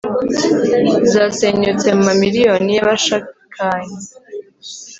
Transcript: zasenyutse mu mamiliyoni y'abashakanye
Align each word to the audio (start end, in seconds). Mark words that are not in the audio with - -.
zasenyutse 1.11 1.87
mu 1.95 2.01
mamiliyoni 2.07 2.71
y'abashakanye 2.77 3.95